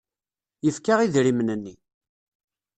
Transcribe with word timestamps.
Yefka 0.65 0.95
idrimen-nni. 1.05 1.75